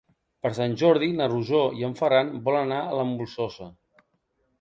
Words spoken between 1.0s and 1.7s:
na Rosó